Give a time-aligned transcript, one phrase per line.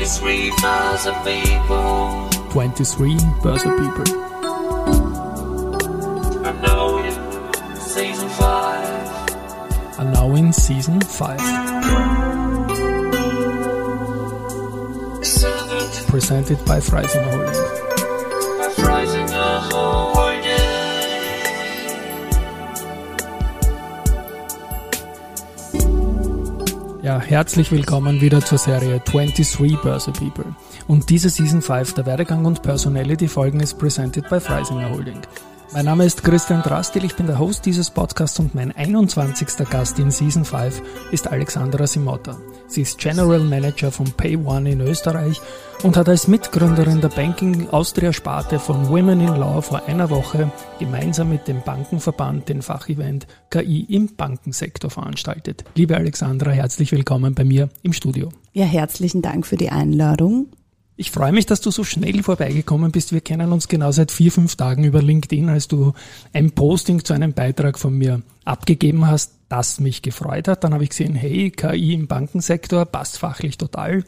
[0.00, 2.30] 23 Börse People.
[2.52, 4.04] 23 Börse People.
[6.42, 7.12] And now in
[7.76, 9.98] season 5.
[9.98, 11.38] And now in season 5.
[15.22, 17.89] Servant Presented by Freisinger Holding.
[27.10, 30.44] Ja, herzlich willkommen wieder zur Serie 23 Börse People.
[30.86, 35.20] Und diese Season 5 der Werdegang und Personality Folgen ist presented by Freisinger Holding.
[35.72, 39.68] Mein Name ist Christian Drastil, ich bin der Host dieses Podcasts und mein 21.
[39.70, 42.36] Gast in Season 5 ist Alexandra Simotta.
[42.66, 45.40] Sie ist General Manager von PayOne in Österreich
[45.84, 50.50] und hat als Mitgründerin der Banking Austria Sparte von Women in Law vor einer Woche
[50.80, 55.64] gemeinsam mit dem Bankenverband den Fachevent KI im Bankensektor veranstaltet.
[55.76, 58.30] Liebe Alexandra, herzlich willkommen bei mir im Studio.
[58.52, 60.48] Ja, herzlichen Dank für die Einladung.
[61.00, 63.14] Ich freue mich, dass du so schnell vorbeigekommen bist.
[63.14, 65.94] Wir kennen uns genau seit vier, fünf Tagen über LinkedIn, als du
[66.34, 70.62] ein Posting zu einem Beitrag von mir abgegeben hast, das mich gefreut hat.
[70.62, 74.04] Dann habe ich gesehen, hey, KI im Bankensektor passt fachlich total.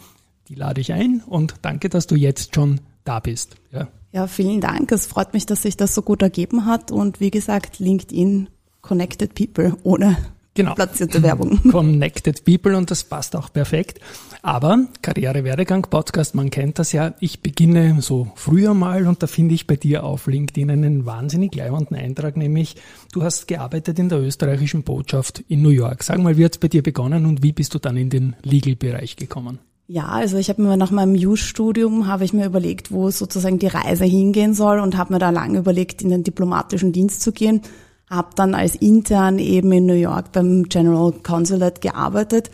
[0.48, 3.57] Die lade ich ein und danke, dass du jetzt schon da bist.
[3.70, 3.89] Ja.
[4.13, 4.93] Ja, vielen Dank.
[4.93, 6.91] Es freut mich, dass sich das so gut ergeben hat.
[6.91, 8.51] Und wie gesagt, LinkedIn
[8.83, 10.19] Connected People ohne
[10.55, 10.75] Genau.
[10.75, 11.61] platzierte Werbung.
[11.70, 14.00] Connected People und das passt auch perfekt.
[14.42, 17.14] Aber Karriere-Werdegang Podcast, man kennt das ja.
[17.20, 21.55] Ich beginne so früher mal und da finde ich bei dir auf LinkedIn einen wahnsinnig
[21.55, 22.77] leibenden Eintrag, nämlich
[23.12, 26.03] du hast gearbeitet in der österreichischen Botschaft in New York.
[26.03, 29.17] Sag mal, wie hat's bei dir begonnen und wie bist du dann in den Legal-Bereich
[29.17, 29.61] gekommen?
[29.86, 33.67] Ja, also ich habe mir nach meinem Jus-Studium habe ich mir überlegt, wo sozusagen die
[33.67, 37.62] Reise hingehen soll und habe mir da lange überlegt, in den diplomatischen Dienst zu gehen.
[38.15, 42.51] Habe dann als intern eben in New York beim General Consulate gearbeitet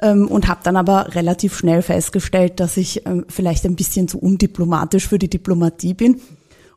[0.00, 4.18] ähm, und habe dann aber relativ schnell festgestellt, dass ich ähm, vielleicht ein bisschen zu
[4.18, 6.20] undiplomatisch für die Diplomatie bin.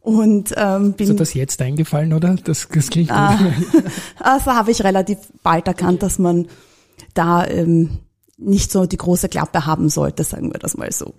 [0.02, 2.36] Und ähm, bin Ist dir das jetzt eingefallen, oder?
[2.44, 3.38] Das, das klingt Ah.
[3.72, 3.84] gut.
[4.20, 6.48] Also habe ich relativ bald erkannt, dass man
[7.14, 8.00] da ähm,
[8.38, 11.14] nicht so die große Klappe haben sollte, sagen wir das mal so.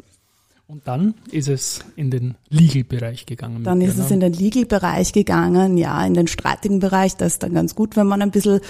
[0.68, 3.62] Und dann ist es in den Legal-Bereich gegangen.
[3.62, 7.16] Dann ist es in den Legal-Bereich gegangen, ja, in den streitigen Bereich.
[7.16, 8.60] Das ist dann ganz gut, wenn man ein bisschen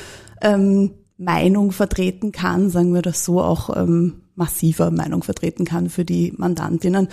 [0.42, 6.04] ähm, Meinung vertreten kann, sagen wir das so, auch ähm, massiver Meinung vertreten kann für
[6.04, 7.08] die Mandantinnen.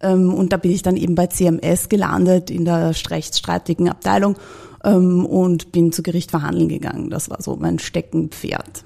[0.00, 4.36] Ähm, und da bin ich dann eben bei CMS gelandet in der rechtsstreitigen Abteilung
[4.84, 7.10] ähm, und bin zu Gericht verhandeln gegangen.
[7.10, 8.84] Das war so mein Steckenpferd.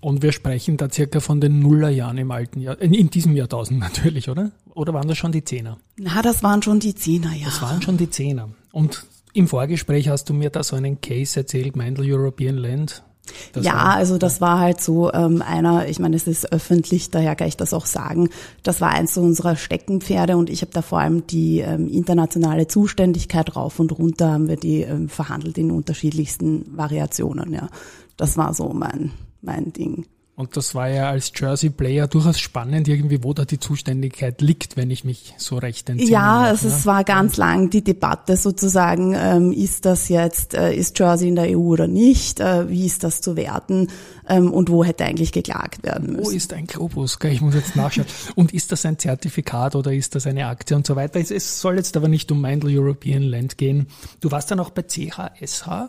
[0.00, 4.28] Und wir sprechen da circa von den Nullerjahren im alten Jahr, in, diesem Jahrtausend natürlich,
[4.28, 4.52] oder?
[4.74, 5.78] Oder waren das schon die Zehner?
[5.96, 7.46] Na, das waren schon die Zehner, ja.
[7.46, 8.48] Das waren schon die Zehner.
[8.72, 13.02] Und im Vorgespräch hast du mir da so einen Case erzählt, Mindel European Land.
[13.52, 17.10] Das ja, war- also das war halt so ähm, einer, ich meine, es ist öffentlich,
[17.10, 18.30] daher kann ich das auch sagen,
[18.62, 23.54] das war eins unserer Steckenpferde und ich habe da vor allem die ähm, internationale Zuständigkeit
[23.54, 27.68] rauf und runter haben wir die ähm, verhandelt in unterschiedlichsten Variationen, ja.
[28.16, 29.10] Das war so mein,
[29.42, 30.06] mein Ding.
[30.38, 34.88] Und das war ja als Jersey-Player durchaus spannend, irgendwie, wo da die Zuständigkeit liegt, wenn
[34.88, 36.12] ich mich so recht entsinne.
[36.12, 36.74] Ja, noch, also ne?
[36.74, 41.34] es war ganz lang die Debatte sozusagen, ähm, ist das jetzt, äh, ist Jersey in
[41.34, 43.88] der EU oder nicht, äh, wie ist das zu werten
[44.28, 46.26] ähm, und wo hätte eigentlich geklagt werden müssen.
[46.26, 47.18] Wo ist ein Globus?
[47.18, 48.06] Gell, Ich muss jetzt nachschauen.
[48.36, 51.18] Und ist das ein Zertifikat oder ist das eine Aktie und so weiter?
[51.18, 53.88] Es, es soll jetzt aber nicht um Mindel European Land gehen.
[54.20, 55.88] Du warst dann auch bei CHSH.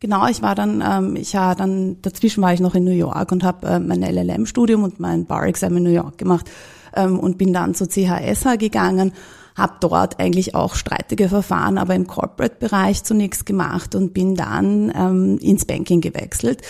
[0.00, 3.32] Genau, ich war dann, ähm, ich war dann, dazwischen war ich noch in New York
[3.32, 6.50] und habe äh, mein LLM-Studium und mein Bar-Exam in New York gemacht
[6.94, 9.12] ähm, und bin dann zu CHSH gegangen,
[9.56, 15.38] habe dort eigentlich auch streitige Verfahren, aber im Corporate-Bereich zunächst gemacht und bin dann ähm,
[15.38, 16.60] ins Banking gewechselt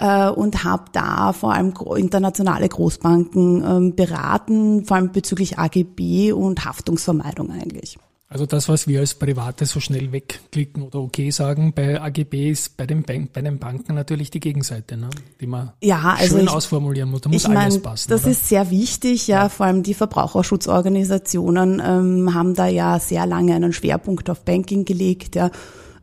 [0.00, 6.64] äh, und habe da vor allem internationale Großbanken ähm, beraten, vor allem bezüglich AGB und
[6.64, 7.96] Haftungsvermeidung eigentlich.
[8.32, 12.78] Also das, was wir als Private so schnell wegklicken oder okay sagen, bei AGB ist
[12.78, 15.10] bei den, Bank, bei den Banken natürlich die Gegenseite, ne?
[15.38, 17.20] die man Ja, also schön ich- ausformulieren muss.
[17.20, 18.08] Da muss ich meine, alles passen.
[18.08, 18.30] das oder?
[18.30, 23.74] ist sehr wichtig, ja, vor allem die Verbraucherschutzorganisationen ähm, haben da ja sehr lange einen
[23.74, 25.50] Schwerpunkt auf Banking gelegt, ja.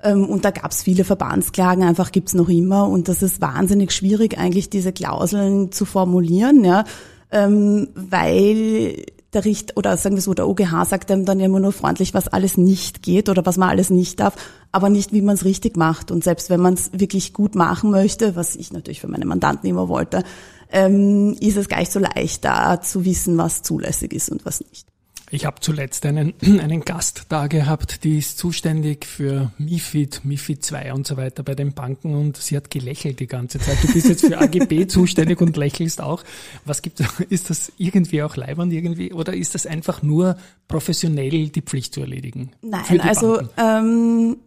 [0.04, 2.88] Ähm, und da gab es viele Verbandsklagen, einfach gibt's noch immer.
[2.88, 6.86] Und das ist wahnsinnig schwierig, eigentlich diese Klauseln zu formulieren, ja,
[7.32, 9.04] ähm, weil
[9.34, 12.28] der Richt oder sagen wir so, der OGH sagt einem dann immer nur freundlich, was
[12.28, 14.36] alles nicht geht oder was man alles nicht darf,
[14.72, 16.12] aber nicht, wie man es richtig macht.
[16.12, 19.70] Und selbst wenn man es wirklich gut machen möchte, was ich natürlich für meine Mandanten
[19.70, 20.24] immer wollte,
[20.72, 24.62] ähm, ist es gar nicht so leicht, da zu wissen, was zulässig ist und was
[24.62, 24.88] nicht.
[25.32, 30.94] Ich habe zuletzt einen, einen Gast da gehabt, die ist zuständig für MIFID, MIFID 2
[30.94, 33.78] und so weiter bei den Banken und sie hat gelächelt die ganze Zeit.
[33.84, 36.24] Du bist jetzt für AGB zuständig und lächelst auch.
[36.66, 37.00] Was gibt
[37.30, 40.38] ist das irgendwie auch leibend irgendwie oder ist das einfach nur
[40.68, 42.52] professionell die Pflicht zu erledigen?
[42.62, 44.38] Nein, also ähm,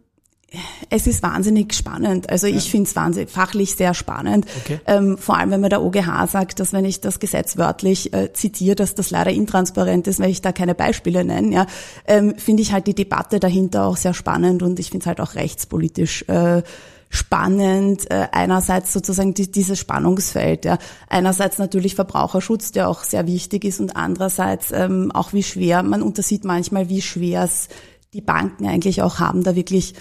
[0.89, 2.29] es ist wahnsinnig spannend.
[2.29, 2.55] Also ja.
[2.55, 4.45] ich finde es wahnsinnig fachlich sehr spannend.
[4.63, 4.79] Okay.
[4.85, 8.31] Ähm, vor allem, wenn mir der OGH sagt, dass wenn ich das Gesetz wörtlich äh,
[8.33, 11.65] zitiere, dass das leider intransparent ist, weil ich da keine Beispiele nenne, ja,
[12.07, 15.21] ähm, finde ich halt die Debatte dahinter auch sehr spannend und ich finde es halt
[15.21, 16.61] auch rechtspolitisch äh,
[17.09, 18.09] spannend.
[18.11, 20.77] Äh, einerseits sozusagen die, dieses Spannungsfeld, ja.
[21.09, 26.01] Einerseits natürlich Verbraucherschutz, der auch sehr wichtig ist und andererseits ähm, auch wie schwer, man
[26.01, 27.69] untersieht manchmal, wie schwer es
[28.13, 29.95] die Banken eigentlich auch haben, da wirklich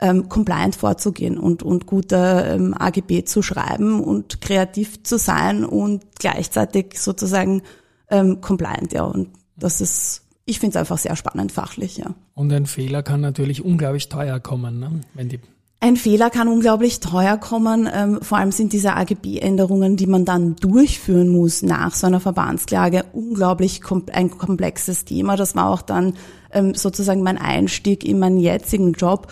[0.00, 2.16] ähm, compliant vorzugehen und, und gute
[2.48, 7.62] ähm, AGB zu schreiben und kreativ zu sein und gleichzeitig sozusagen
[8.10, 9.04] ähm, compliant, ja.
[9.04, 12.14] Und das ist, ich finde es einfach sehr spannend fachlich, ja.
[12.34, 15.00] Und ein Fehler kann natürlich unglaublich teuer kommen, ne?
[15.14, 15.40] wenn die
[15.84, 17.86] ein Fehler kann unglaublich teuer kommen.
[17.92, 23.04] Ähm, vor allem sind diese AGB-Änderungen, die man dann durchführen muss nach so einer Verbandsklage,
[23.12, 25.36] unglaublich kom ein komplexes Thema.
[25.36, 26.14] Das war auch dann
[26.52, 29.26] ähm, sozusagen mein Einstieg in meinen jetzigen Job.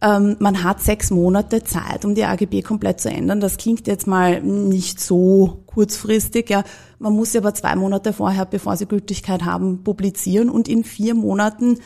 [0.00, 3.40] Ähm, man hat sechs Monate Zeit, um die AGB komplett zu ändern.
[3.40, 6.50] Das klingt jetzt mal nicht so kurzfristig.
[6.50, 6.62] Ja,
[6.98, 11.14] man muss sie aber zwei Monate vorher, bevor sie Gültigkeit haben, publizieren und in vier
[11.14, 11.78] Monaten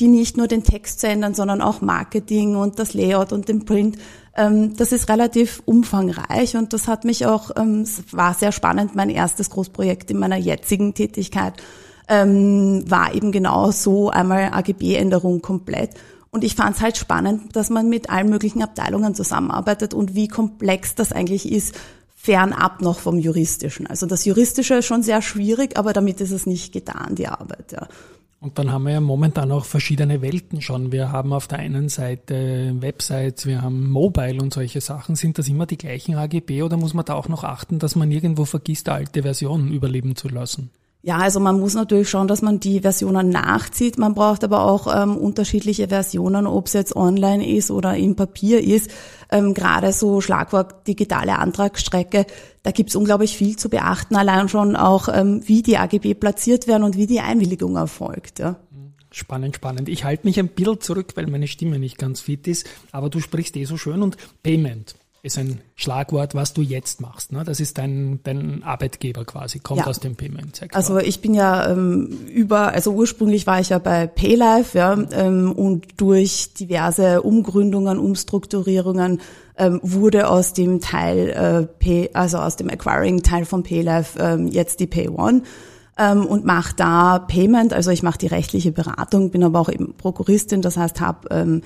[0.00, 3.66] die nicht nur den Text zu ändern, sondern auch Marketing und das Layout und den
[3.66, 3.98] Print.
[4.34, 8.96] Ähm, das ist relativ umfangreich und das hat mich auch, ähm, es war sehr spannend,
[8.96, 11.54] mein erstes Großprojekt in meiner jetzigen Tätigkeit
[12.08, 15.90] ähm, war eben genau so einmal AGB-Änderung komplett.
[16.30, 20.28] Und ich fand es halt spannend, dass man mit allen möglichen Abteilungen zusammenarbeitet und wie
[20.28, 21.74] komplex das eigentlich ist,
[22.14, 23.86] fernab noch vom Juristischen.
[23.86, 27.72] Also das Juristische ist schon sehr schwierig, aber damit ist es nicht getan, die Arbeit.
[27.72, 27.88] Ja.
[28.40, 30.92] Und dann haben wir ja momentan auch verschiedene Welten schon.
[30.92, 35.14] Wir haben auf der einen Seite Websites, wir haben Mobile und solche Sachen.
[35.14, 38.10] Sind das immer die gleichen AGB oder muss man da auch noch achten, dass man
[38.10, 40.70] irgendwo vergisst, alte Versionen überleben zu lassen?
[41.02, 43.96] Ja, also man muss natürlich schauen, dass man die Versionen nachzieht.
[43.96, 48.62] Man braucht aber auch ähm, unterschiedliche Versionen, ob es jetzt online ist oder im Papier
[48.62, 48.90] ist.
[49.30, 52.26] Ähm, Gerade so Schlagwort digitale Antragsstrecke,
[52.62, 54.14] da gibt's unglaublich viel zu beachten.
[54.14, 58.38] Allein schon auch, ähm, wie die AGB platziert werden und wie die Einwilligung erfolgt.
[58.38, 58.56] Ja.
[59.10, 59.88] Spannend, spannend.
[59.88, 63.20] Ich halte mich ein bisschen zurück, weil meine Stimme nicht ganz fit ist, aber du
[63.20, 67.32] sprichst eh so schön und Payment ist ein Schlagwort, was du jetzt machst.
[67.32, 67.44] Ne?
[67.44, 69.86] Das ist dein, dein Arbeitgeber quasi, kommt ja.
[69.86, 70.76] aus dem Payment-Sektor.
[70.76, 75.52] Also ich bin ja ähm, über, also ursprünglich war ich ja bei Paylife ja, ähm,
[75.52, 79.20] und durch diverse Umgründungen, Umstrukturierungen
[79.58, 84.80] ähm, wurde aus dem Teil, äh, Pay, also aus dem Acquiring-Teil von Paylife ähm, jetzt
[84.80, 85.42] die PayOne
[85.98, 89.94] ähm, und mache da Payment, also ich mache die rechtliche Beratung, bin aber auch eben
[89.98, 91.60] Prokuristin, das heißt habe ähm,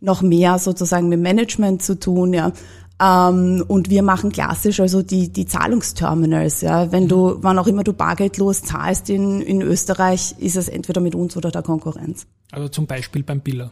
[0.00, 2.52] noch mehr sozusagen mit Management zu tun, ja.
[3.00, 6.62] Ähm, und wir machen klassisch also die, die Zahlungsterminals.
[6.62, 6.92] Ja.
[6.92, 11.14] Wenn du, wann auch immer du bargeldlos zahlst in, in Österreich, ist es entweder mit
[11.14, 12.26] uns oder der Konkurrenz.
[12.52, 13.70] Also zum Beispiel beim Biller.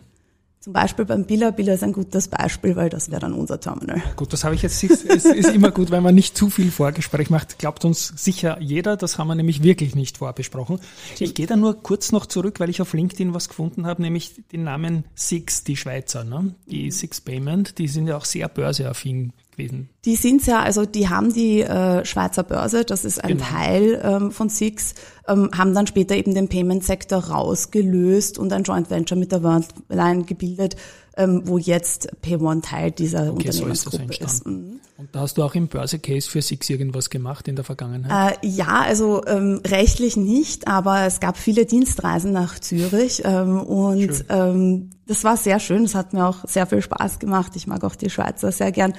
[0.65, 1.53] Zum Beispiel beim Biller.
[1.53, 4.03] Biller ist ein gutes Beispiel, weil das wäre dann unser Terminal.
[4.17, 4.83] Gut, das habe ich jetzt.
[4.83, 7.59] Es ist immer gut, wenn man nicht zu viel Vorgespräch macht.
[7.59, 8.97] Glaubt uns sicher jeder.
[8.97, 10.81] Das haben wir nämlich wirklich nicht vorbesprochen.
[11.19, 14.37] Ich gehe da nur kurz noch zurück, weil ich auf LinkedIn was gefunden habe, nämlich
[14.53, 16.55] den Namen Six, die Schweizer, ne?
[16.65, 17.77] die Six Payment.
[17.77, 19.89] Die sind ja auch sehr börseaffin gewesen.
[20.05, 23.45] Die sind ja, also die haben die äh, Schweizer Börse, das ist ein genau.
[23.45, 24.95] Teil ähm, von Six,
[25.29, 30.25] ähm, haben dann später eben den Payment-Sektor rausgelöst und ein Joint Venture mit der Worldline
[30.25, 30.77] gebildet,
[31.17, 34.21] ähm, wo jetzt PayOne Teil dieser okay, Unternehmensgruppe so ist.
[34.21, 34.47] ist.
[34.47, 34.81] Mhm.
[34.97, 38.39] Und da hast du auch im Börse-Case für Six irgendwas gemacht in der Vergangenheit?
[38.43, 44.25] Äh, ja, also ähm, rechtlich nicht, aber es gab viele Dienstreisen nach Zürich ähm, und
[44.29, 45.85] ähm, das war sehr schön.
[45.85, 47.53] Es hat mir auch sehr viel Spaß gemacht.
[47.57, 48.95] Ich mag auch die Schweizer sehr gern.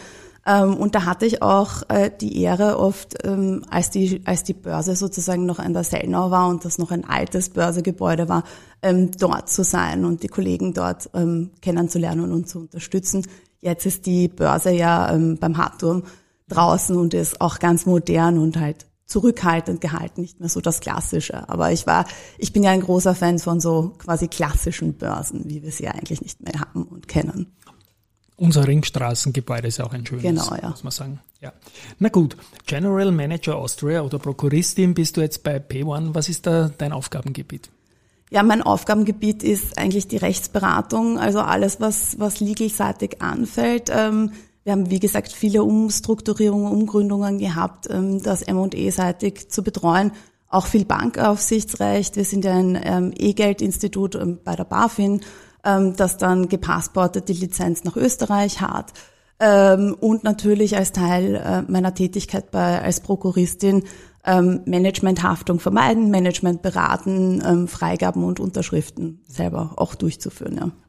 [0.45, 4.53] Ähm, und da hatte ich auch äh, die Ehre oft, ähm, als, die, als die
[4.53, 8.43] Börse sozusagen noch an der Sellnau war und das noch ein altes Börsegebäude war,
[8.83, 11.09] ähm, dort zu sein und die Kollegen dort
[11.61, 13.25] kennenzulernen und zu unterstützen.
[13.61, 15.07] Jetzt ist die Börse ja
[15.39, 16.03] beim Hartturm
[16.49, 21.47] draußen und ist auch ganz modern und halt zurückhaltend gehalten, nicht mehr so das Klassische.
[21.47, 22.05] Aber ich war,
[22.37, 26.21] ich bin ja ein großer Fan von so quasi klassischen Börsen, wie wir sie eigentlich
[26.21, 27.55] nicht mehr haben und kennen.
[28.37, 30.69] Unser Ringstraßengebäude ist auch ein schönes, genau, ja.
[30.69, 31.19] muss man sagen.
[31.39, 31.53] Ja.
[31.99, 32.35] Na gut,
[32.65, 36.13] General Manager Austria oder Prokuristin bist du jetzt bei P1.
[36.13, 37.69] Was ist da dein Aufgabengebiet?
[38.31, 43.89] Ja, mein Aufgabengebiet ist eigentlich die Rechtsberatung, also alles, was, was legelseitig anfällt.
[43.93, 44.31] Ähm,
[44.65, 50.11] wir haben, wie gesagt, viele Umstrukturierungen, Umgründungen gehabt, ähm, das M&E-seitig zu betreuen
[50.47, 52.15] auch viel Bankaufsichtsrecht.
[52.15, 55.21] Wir sind ja ein ähm, E-Geld-Institut ähm, bei der BaFin,
[55.63, 58.93] das dann gepassportet die Lizenz nach Österreich hat.
[59.39, 63.83] Und natürlich als Teil äh, meiner Tätigkeit bei, als Prokuristin
[64.23, 70.57] Managementhaftung vermeiden, Management beraten, Freigaben und Unterschriften selber auch durchzuführen.
[70.57, 70.84] Ja.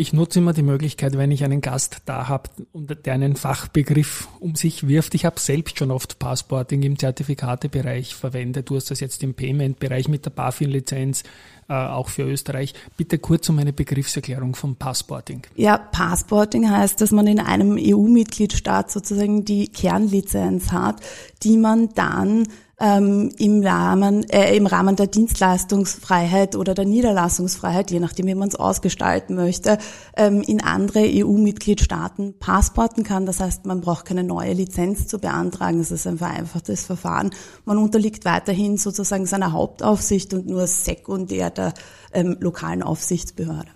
[0.00, 4.28] Ich nutze immer die Möglichkeit, wenn ich einen Gast da habe und der einen Fachbegriff
[4.40, 5.14] um sich wirft.
[5.14, 8.70] Ich habe selbst schon oft Passporting im Zertifikatebereich verwendet.
[8.70, 11.22] Du hast das jetzt im Payment-Bereich mit der BaFin-Lizenz
[11.68, 12.72] äh, auch für Österreich.
[12.96, 15.42] Bitte kurz um eine Begriffserklärung vom Passporting.
[15.54, 21.02] Ja, Passporting heißt, dass man in einem EU-Mitgliedstaat sozusagen die Kernlizenz hat,
[21.42, 22.48] die man dann
[22.80, 28.48] ähm, im, Rahmen, äh, im Rahmen der Dienstleistungsfreiheit oder der Niederlassungsfreiheit, je nachdem, wie man
[28.48, 29.78] es ausgestalten möchte,
[30.16, 33.26] ähm, in andere EU-Mitgliedstaaten passporten kann.
[33.26, 35.80] Das heißt, man braucht keine neue Lizenz zu beantragen.
[35.80, 37.30] Es ist ein vereinfachtes Verfahren.
[37.66, 41.74] Man unterliegt weiterhin sozusagen seiner Hauptaufsicht und nur sekundär der
[42.12, 43.68] ähm, lokalen Aufsichtsbehörde.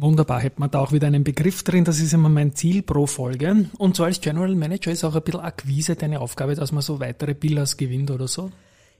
[0.00, 3.06] Wunderbar, hätten wir da auch wieder einen Begriff drin, das ist immer mein Ziel pro
[3.06, 3.68] Folge.
[3.78, 7.00] Und so als General Manager ist auch ein bisschen Akquise deine Aufgabe, dass man so
[7.00, 8.52] weitere Billers gewinnt oder so?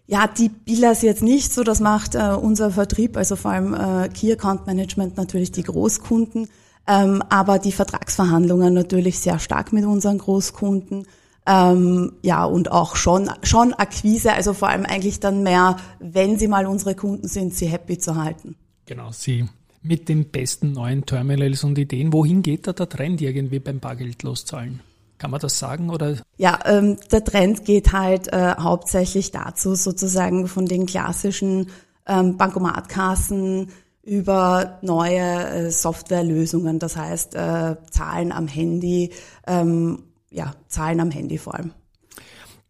[0.08, 4.08] Ja, die Billers jetzt nicht so, das macht äh, unser Vertrieb, also vor allem äh,
[4.08, 6.48] Key Account Management natürlich die Großkunden,
[6.88, 11.06] ähm, aber die Vertragsverhandlungen natürlich sehr stark mit unseren Großkunden.
[11.46, 16.48] Ähm, ja, und auch schon, schon Akquise, also vor allem eigentlich dann mehr, wenn sie
[16.48, 18.56] mal unsere Kunden sind, sie happy zu halten.
[18.86, 19.48] Genau, sie
[19.82, 22.12] mit den besten neuen Terminals und Ideen.
[22.12, 24.80] Wohin geht da der Trend irgendwie beim Bargeldloszahlen?
[25.18, 26.16] Kann man das sagen oder?
[26.36, 31.68] Ja, ähm, der Trend geht halt äh, hauptsächlich dazu, sozusagen von den klassischen
[32.06, 33.68] ähm, Bankomatkassen
[34.02, 39.10] über neue äh, Softwarelösungen, das heißt äh, Zahlen am Handy,
[39.46, 41.72] ähm, ja, Zahlen am Handy vor allem.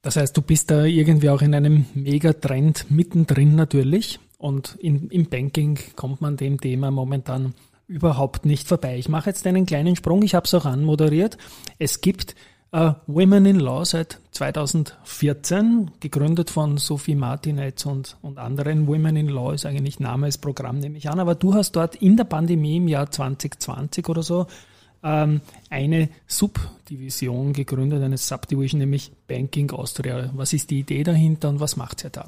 [0.02, 4.20] Das heißt, du bist da irgendwie auch in einem Megatrend mittendrin natürlich.
[4.38, 7.54] Und in, im Banking kommt man dem Thema momentan
[7.88, 8.96] überhaupt nicht vorbei.
[8.98, 11.38] Ich mache jetzt einen kleinen Sprung, ich habe es auch anmoderiert.
[11.78, 12.36] Es gibt
[12.70, 18.86] äh, Women in Law seit 2014, gegründet von Sophie Martinetz und, und anderen.
[18.86, 21.18] Women in Law ist eigentlich Name des Programm, nehme ich an.
[21.18, 24.46] Aber du hast dort in der Pandemie im Jahr 2020 oder so
[25.02, 25.40] ähm,
[25.70, 30.30] eine Subdivision gegründet, eine Subdivision, nämlich Banking Austria.
[30.34, 32.26] Was ist die Idee dahinter und was macht ihr da?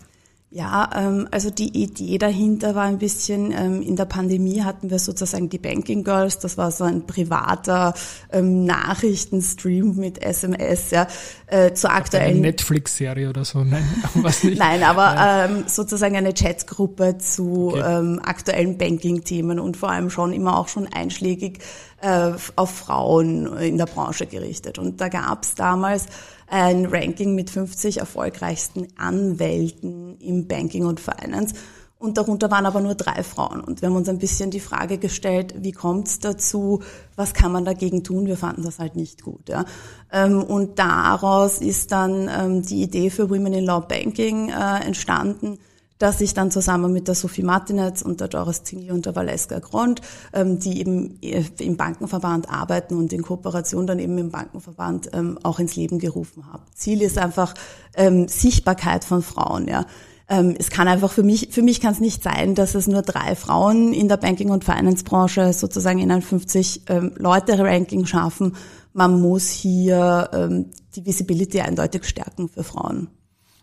[0.52, 4.98] Ja, ähm, also die Idee dahinter war ein bisschen, ähm, in der Pandemie hatten wir
[4.98, 7.94] sozusagen die Banking Girls, das war so ein privater
[8.32, 11.06] ähm, Nachrichtenstream mit SMS, ja,
[11.46, 12.38] äh, zur aktuellen...
[12.38, 14.58] Eine Netflix-Serie oder so, nein, was nicht.
[14.58, 15.44] nein, aber ja.
[15.44, 17.98] ähm, sozusagen eine Chatgruppe zu okay.
[17.98, 21.60] ähm, aktuellen Banking-Themen und vor allem schon immer auch schon einschlägig
[22.00, 24.80] äh, auf Frauen in der Branche gerichtet.
[24.80, 26.06] Und da gab es damals
[26.50, 31.54] ein Ranking mit 50 erfolgreichsten Anwälten im Banking und Finance.
[32.00, 33.60] Und darunter waren aber nur drei Frauen.
[33.60, 36.82] Und wir haben uns ein bisschen die Frage gestellt, wie kommt es dazu?
[37.14, 38.26] Was kann man dagegen tun?
[38.26, 39.50] Wir fanden das halt nicht gut.
[39.50, 39.66] Ja.
[40.10, 45.58] Ähm, und daraus ist dann ähm, die Idee für Women in Law Banking äh, entstanden,
[46.00, 49.60] dass ich dann zusammen mit der Sophie Martinez und der Doris Zingli und der Valeska
[49.60, 50.00] Grond,
[50.32, 55.38] ähm, die eben äh, im Bankenverband arbeiten und in Kooperation dann eben im Bankenverband ähm,
[55.42, 56.62] auch ins Leben gerufen habe.
[56.74, 57.54] Ziel ist einfach
[57.94, 59.86] ähm, Sichtbarkeit von Frauen, ja.
[60.26, 63.02] Ähm, es kann einfach für mich, für mich kann es nicht sein, dass es nur
[63.02, 68.56] drei Frauen in der Banking- und Finance-Branche sozusagen in ein 50-Leute-Ranking ähm, schaffen.
[68.92, 73.08] Man muss hier ähm, die Visibility eindeutig stärken für Frauen.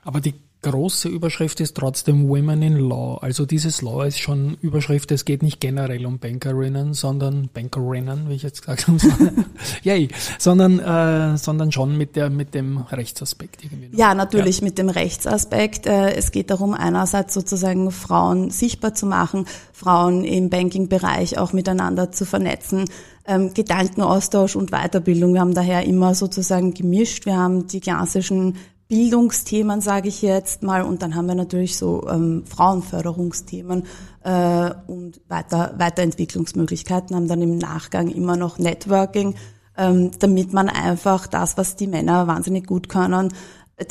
[0.04, 0.34] Aber die
[0.70, 3.18] große Überschrift ist trotzdem Women in Law.
[3.22, 8.34] Also dieses Law ist schon Überschrift, es geht nicht generell um Bankerinnen, sondern Bankerinnen, wie
[8.34, 8.98] ich jetzt gesagt habe,
[9.84, 13.90] Yay, sondern, äh, sondern schon mit, der, mit dem Rechtsaspekt irgendwie.
[13.98, 14.66] Ja, natürlich ja.
[14.66, 15.86] mit dem Rechtsaspekt.
[15.86, 22.12] Äh, es geht darum, einerseits sozusagen Frauen sichtbar zu machen, Frauen im Banking-Bereich auch miteinander
[22.12, 22.86] zu vernetzen,
[23.26, 25.34] ähm, Gedankenaustausch und Weiterbildung.
[25.34, 27.26] Wir haben daher immer sozusagen gemischt.
[27.26, 28.56] Wir haben die klassischen
[28.88, 33.84] Bildungsthemen, sage ich jetzt mal, und dann haben wir natürlich so ähm, Frauenförderungsthemen
[34.24, 39.36] äh, und weiter, Weiterentwicklungsmöglichkeiten, haben dann im Nachgang immer noch Networking,
[39.78, 43.34] ähm, damit man einfach das, was die Männer wahnsinnig gut können,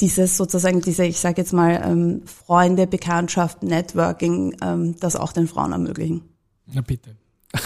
[0.00, 5.46] dieses sozusagen, diese, ich sage jetzt mal, ähm, Freunde, Bekanntschaften, Networking, ähm, das auch den
[5.46, 6.22] Frauen ermöglichen.
[6.66, 7.16] Na bitte.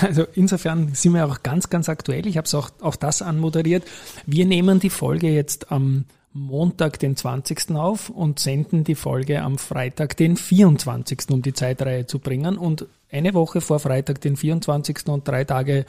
[0.02, 2.26] Also insofern sind wir auch ganz, ganz aktuell.
[2.26, 3.84] Ich habe es auch, auch das anmoderiert.
[4.26, 7.72] Wir nehmen die Folge jetzt am Montag, den 20.
[7.72, 11.30] auf und senden die Folge am Freitag, den 24.
[11.30, 12.56] um die Zeitreihe zu bringen.
[12.56, 15.08] Und eine Woche vor Freitag, den 24.
[15.08, 15.86] und drei Tage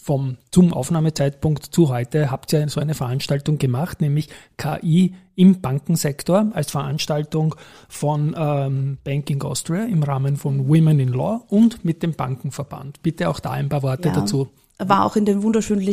[0.00, 6.50] vom, zum Aufnahmezeitpunkt zu heute habt ihr so eine Veranstaltung gemacht, nämlich KI im Bankensektor
[6.54, 7.54] als Veranstaltung
[7.88, 13.02] von ähm, Banking Austria im Rahmen von Women in Law und mit dem Bankenverband.
[13.02, 14.14] Bitte auch da ein paar Worte Ja.
[14.14, 14.48] dazu.
[14.80, 15.84] War auch in den wunderschönen,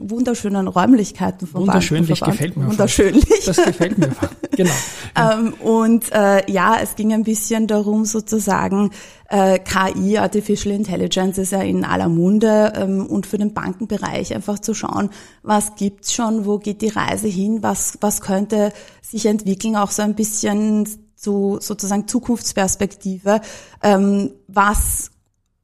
[0.00, 2.38] wunderschönen Räumlichkeiten vom Wunderschönlich Bankenverband.
[2.38, 2.66] gefällt mir.
[2.66, 3.44] Wunderschönlich.
[3.46, 4.10] Das gefällt mir.
[4.56, 4.70] Genau.
[5.16, 8.90] Ähm, und äh, ja, es ging ein bisschen darum, sozusagen,
[9.28, 14.58] äh, KI, Artificial Intelligence, ist ja in aller Munde ähm, und für den Bankenbereich einfach
[14.58, 15.10] zu schauen,
[15.44, 18.72] was gibt's schon, wo geht die Reise hin, was, was könnte
[19.02, 23.40] sich entwickeln, auch so ein bisschen zu sozusagen Zukunftsperspektive,
[23.82, 25.12] ähm, was,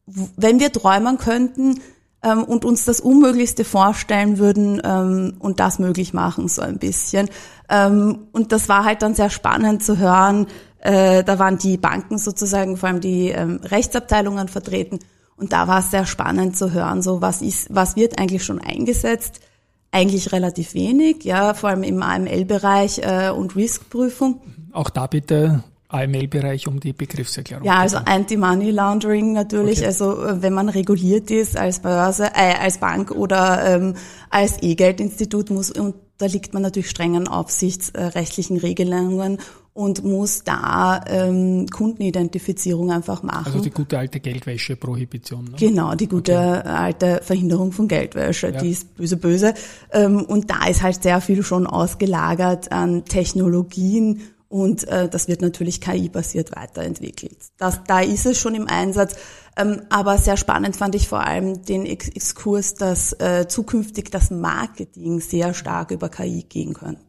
[0.07, 1.81] wenn wir träumen könnten,
[2.23, 7.29] ähm, und uns das Unmöglichste vorstellen würden ähm, und das möglich machen, so ein bisschen.
[7.69, 10.47] Ähm, und das war halt dann sehr spannend zu hören.
[10.81, 14.99] Äh, da waren die Banken sozusagen, vor allem die ähm, Rechtsabteilungen vertreten.
[15.37, 18.61] Und da war es sehr spannend zu hören, so was ist, was wird eigentlich schon
[18.61, 19.41] eingesetzt?
[19.91, 24.43] Eigentlich relativ wenig, ja, vor allem im AML-Bereich äh, und Riskprüfung.
[24.73, 27.67] Auch da bitte AML-Bereich um die Begriffserklärung.
[27.67, 29.79] Ja, also Anti-Money Laundering natürlich.
[29.79, 29.87] Okay.
[29.87, 33.95] Also äh, wenn man reguliert ist als Börse, äh, als Bank oder ähm,
[34.31, 39.39] als E-Geldinstitut, muss unterliegt man natürlich strengen aufsichtsrechtlichen Regelungen
[39.73, 43.47] und muss da ähm, Kundenidentifizierung einfach machen.
[43.47, 45.45] Also die gute alte Geldwäsche-Prohibition.
[45.45, 45.51] Ne?
[45.59, 49.55] Genau, die gute alte Verhinderung von Geldwäsche, die ist böse, böse.
[49.93, 54.21] Ähm, und da ist halt sehr viel schon ausgelagert an Technologien
[54.51, 57.39] und äh, das wird natürlich KI-basiert weiterentwickelt.
[57.57, 59.15] Das, da ist es schon im Einsatz.
[59.57, 64.33] Ähm, aber sehr spannend fand ich vor allem den Ex Exkurs, dass äh, zukünftig das
[64.33, 67.01] Marketing sehr stark über KI gehen könnte.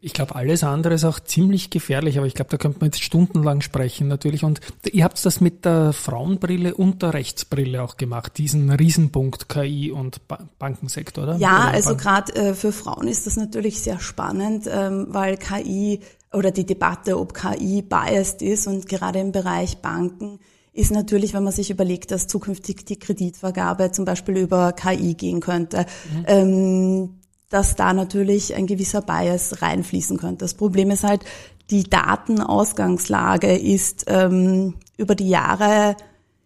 [0.00, 3.02] Ich glaube, alles andere ist auch ziemlich gefährlich, aber ich glaube, da könnte man jetzt
[3.02, 4.44] stundenlang sprechen natürlich.
[4.44, 4.60] Und
[4.92, 10.28] ihr habt das mit der Frauenbrille und der Rechtsbrille auch gemacht, diesen Riesenpunkt KI und
[10.28, 11.36] ba Bankensektor, oder?
[11.38, 16.00] Ja, Oder also gerade äh, für Frauen ist das natürlich sehr spannend, ähm, weil KI
[16.32, 20.38] oder die Debatte, ob KI biased ist und gerade im Bereich Banken
[20.72, 25.40] ist natürlich, wenn man sich überlegt, dass zukünftig die Kreditvergabe zum Beispiel über KI gehen
[25.40, 25.86] könnte,
[26.26, 27.18] ähm,
[27.50, 30.44] dass da natürlich ein gewisser Bias reinfließen könnte.
[30.44, 31.24] Das Problem ist halt,
[31.70, 35.96] die Datenausgangslage ist ähm, über die Jahre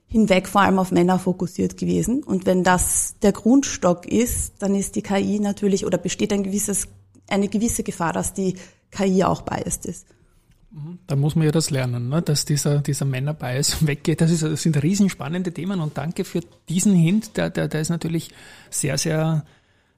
[0.07, 2.23] hinweg vor allem auf Männer fokussiert gewesen.
[2.23, 6.89] Und wenn das der Grundstock ist, dann ist die KI natürlich oder besteht ein gewisses,
[7.29, 8.57] eine gewisse Gefahr, dass die
[8.93, 10.07] KI auch biased ist.
[11.07, 12.23] Da muss man ja das lernen, ne?
[12.23, 14.21] dass dieser, dieser Männerbias weggeht.
[14.21, 17.37] Das, ist, das sind riesenspannende Themen und danke für diesen Hint.
[17.37, 18.31] Der, der, der ist natürlich
[18.71, 19.45] sehr, sehr,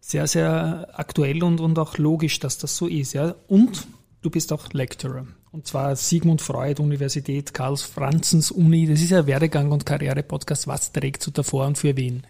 [0.01, 3.13] sehr, sehr aktuell und, und auch logisch, dass das so ist.
[3.13, 3.37] Ja?
[3.47, 3.87] Und
[4.23, 5.27] du bist auch Lecturer.
[5.53, 8.89] Und zwar Sigmund Freud Universität, Karls Franzens Uni.
[8.89, 10.67] Das ist ja Werdegang und Karriere-Podcast.
[10.67, 12.25] Was trägst du davor und für wen?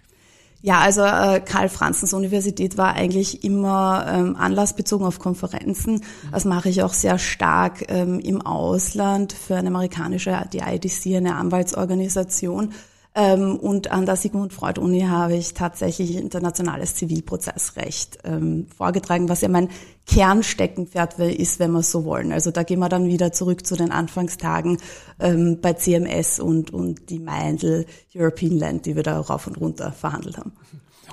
[0.64, 6.00] Ja, also äh, Karl Franzens Universität war eigentlich immer ähm, anlassbezogen auf Konferenzen.
[6.32, 11.34] Das mache ich auch sehr stark ähm, im Ausland für eine amerikanische, die IDC, eine
[11.34, 12.72] Anwaltsorganisation.
[13.16, 19.40] Ähm, und an der Sigmund Freud Uni habe ich tatsächlich internationales Zivilprozessrecht ähm, vorgetragen, was
[19.40, 19.68] ja mein
[20.06, 22.32] Kernsteckenpferd ist, wenn wir so wollen.
[22.32, 24.78] Also da gehen wir dann wieder zurück zu den Anfangstagen
[25.20, 29.92] ähm, bei CMS und, und die Meindl European Land, die wir da rauf und runter
[29.92, 30.52] verhandelt haben.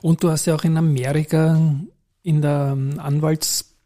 [0.01, 1.59] Und du hast ja auch in Amerika
[2.23, 2.99] in der ähm,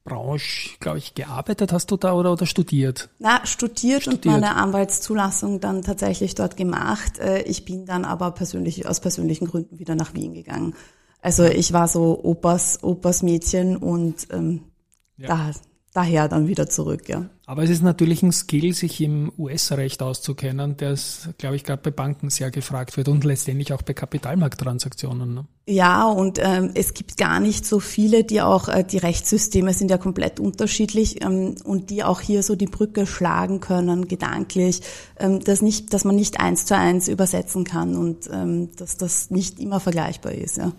[0.05, 1.73] Anwaltsbranche, glaube ich, gearbeitet.
[1.73, 3.09] Hast du da oder, oder studiert?
[3.19, 4.25] Na, studiert, Studiert.
[4.25, 7.17] und meine Anwaltszulassung dann tatsächlich dort gemacht.
[7.19, 10.75] Äh, Ich bin dann aber persönlich, aus persönlichen Gründen wieder nach Wien gegangen.
[11.21, 14.61] Also ich war so Opas, Opas Mädchen und ähm,
[15.17, 15.51] da,
[15.95, 17.29] daher dann wieder zurück, ja.
[17.47, 21.81] Aber es ist natürlich ein Skill, sich im US-Recht auszukennen, der es, glaube ich, gerade
[21.81, 25.35] bei Banken sehr gefragt wird und letztendlich auch bei Kapitalmarkttransaktionen.
[25.35, 25.45] Ne?
[25.67, 29.91] Ja, und ähm, es gibt gar nicht so viele, die auch, äh, die Rechtssysteme sind
[29.91, 34.81] ja komplett unterschiedlich ähm, und die auch hier so die Brücke schlagen können, gedanklich,
[35.19, 39.29] ähm, dass, nicht, dass man nicht eins zu eins übersetzen kann und ähm, dass das
[39.29, 40.57] nicht immer vergleichbar ist.
[40.57, 40.71] Ja.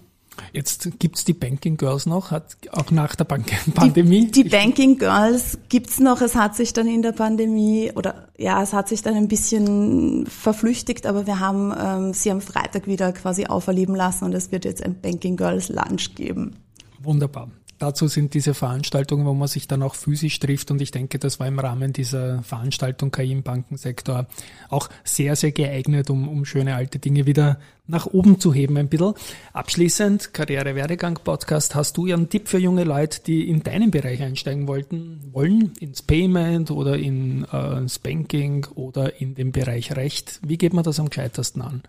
[0.53, 4.27] Jetzt gibt's die Banking Girls noch, hat auch nach der Bank Pandemie.
[4.27, 6.20] Die, die Banking Girls gibt's noch.
[6.20, 10.27] Es hat sich dann in der Pandemie oder ja, es hat sich dann ein bisschen
[10.27, 14.64] verflüchtigt, aber wir haben ähm, sie am Freitag wieder quasi auferleben lassen und es wird
[14.64, 16.57] jetzt ein Banking Girls Lunch geben.
[17.01, 17.51] Wunderbar.
[17.79, 21.39] Dazu sind diese Veranstaltungen, wo man sich dann auch physisch trifft und ich denke, das
[21.41, 24.27] war im Rahmen dieser Veranstaltung KI im Bankensektor
[24.71, 28.89] auch sehr, sehr geeignet, um, um schöne alte Dinge wieder nach oben zu heben ein
[28.89, 29.15] bisschen.
[29.53, 34.67] Abschließend, Karriere-Werdegang-Podcast, hast du ja einen Tipp für junge Leute, die in deinen Bereich einsteigen
[34.67, 40.41] wollten, wollen, ins Payment oder in äh, ins Banking oder in den Bereich Recht.
[40.43, 41.83] Wie geht man das am gescheitesten an?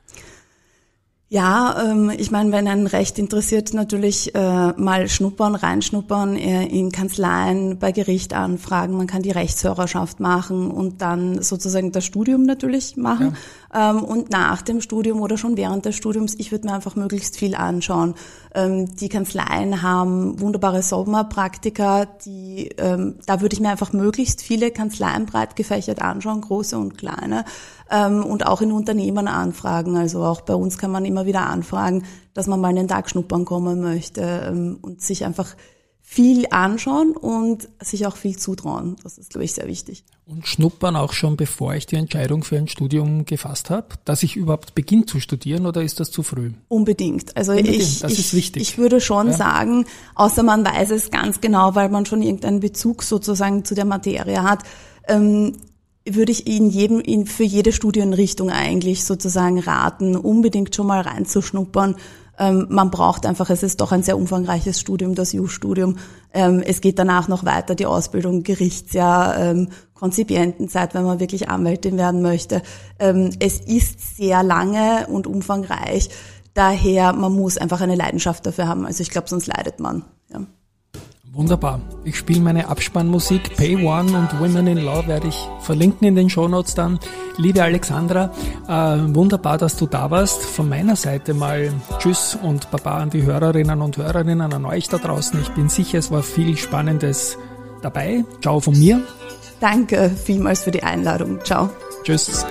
[1.29, 6.93] Ja, ähm, ich meine, wenn ein Recht interessiert, natürlich äh, mal schnuppern, reinschnuppern äh, in
[6.93, 8.95] Kanzleien, bei Gericht anfragen.
[8.95, 13.35] Man kann die Rechtshörerschaft machen und dann sozusagen das Studium natürlich machen.
[13.66, 13.66] Ja.
[13.77, 17.37] Ähm, und nach dem Studium oder schon während des Studiums, ich würde mir einfach möglichst
[17.37, 18.15] viel anschauen.
[18.55, 24.71] Ähm, die Kanzleien haben wunderbare Sommerpraktika, die, ähm, da würde ich mir einfach möglichst viele
[24.71, 27.45] Kanzleien breit gefächert anschauen, große und kleine
[27.89, 29.95] und auch in Unternehmen anfragen.
[29.95, 33.45] Also auch bei uns kann man immer wieder anfragen, dass man mal einen Tag schnuppern
[33.45, 35.55] kommen möchte und sich einfach
[36.09, 38.95] viel anschauen und sich auch viel zutrauen.
[39.03, 40.05] Das ist, glaube ich, sehr wichtig.
[40.25, 44.37] Und schnuppern auch schon, bevor ich die Entscheidung für ein Studium gefasst habe, dass ich
[44.37, 46.51] überhaupt beginne zu studieren oder ist das zu früh?
[46.69, 47.35] Unbedingt.
[47.35, 47.75] Also Unbedingt.
[47.75, 48.61] ich, das ist wichtig.
[48.61, 49.33] ich würde schon ja.
[49.33, 53.85] sagen, außer man weiß es ganz genau, weil man schon irgendeinen Bezug sozusagen zu der
[53.85, 54.63] Materie hat,
[55.09, 55.57] ähm,
[56.05, 61.97] würde ich in jedem, in, für jede Studienrichtung eigentlich sozusagen raten, unbedingt schon mal reinzuschnuppern.
[62.39, 65.97] Ähm, man braucht einfach, es ist doch ein sehr umfangreiches Studium, das JU-Studium.
[66.33, 71.97] Ähm, es geht danach noch weiter, die Ausbildung, Gerichtsjahr, ähm, Konzipientenzeit, wenn man wirklich Anwältin
[71.97, 72.61] werden möchte.
[72.99, 76.09] Es ist sehr lange und umfangreich.
[76.53, 78.85] Daher, man muss einfach eine Leidenschaft dafür haben.
[78.85, 80.05] Also ich glaube, sonst leidet man.
[80.31, 80.41] Ja.
[81.37, 81.79] Wunderbar.
[82.03, 86.31] Ich spiele meine Abspannmusik Pay One und Women in Law werde ich verlinken in den
[86.31, 86.99] Shownotes dann.
[87.37, 88.31] Liebe Alexandra,
[88.67, 90.43] äh, wunderbar, dass du da warst.
[90.43, 94.97] Von meiner Seite mal Tschüss und Baba an die Hörerinnen und Hörerinnen, an euch da
[94.97, 95.39] draußen.
[95.39, 97.37] Ich bin sicher, es war viel Spannendes
[97.83, 98.25] dabei.
[98.41, 99.03] Ciao von mir.
[99.59, 101.39] Danke vielmals für die Einladung.
[101.43, 101.69] Ciao.
[102.03, 102.47] Tschüss.